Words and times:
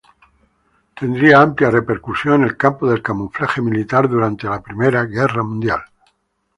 Tendría 0.99 1.41
amplia 1.43 1.69
repercusión 1.69 2.41
en 2.41 2.45
el 2.47 2.57
campo 2.57 2.87
del 2.89 3.03
camuflaje 3.03 3.61
militar 3.61 4.09
durante 4.09 4.47
la 4.47 4.59
Primera 4.59 5.05
Guerra 5.05 5.43
Mundial. 5.43 5.83